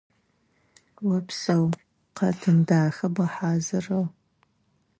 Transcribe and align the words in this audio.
Опсэу, 1.15 1.65
къэтын 2.17 2.57
дахэ 2.67 3.07
бгъэхьазырыгъ. 3.15 4.09